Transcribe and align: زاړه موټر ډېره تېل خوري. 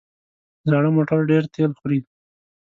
زاړه 0.69 0.89
موټر 0.95 1.19
ډېره 1.29 1.47
تېل 1.55 1.71
خوري. 1.79 1.99